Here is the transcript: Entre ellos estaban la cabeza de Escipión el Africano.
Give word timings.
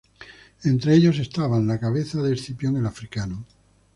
Entre 0.63 0.95
ellos 0.95 1.19
estaban 1.19 1.67
la 1.67 1.79
cabeza 1.79 2.23
de 2.23 2.33
Escipión 2.33 2.75
el 2.75 2.87
Africano. 2.87 3.45